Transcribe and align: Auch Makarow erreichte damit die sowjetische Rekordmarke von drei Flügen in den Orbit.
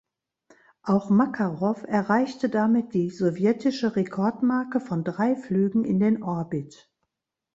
Auch 0.81 1.11
Makarow 1.11 1.83
erreichte 1.87 2.49
damit 2.49 2.95
die 2.95 3.11
sowjetische 3.11 3.95
Rekordmarke 3.95 4.79
von 4.79 5.03
drei 5.03 5.35
Flügen 5.35 5.83
in 5.85 5.99
den 5.99 6.23
Orbit. 6.23 6.91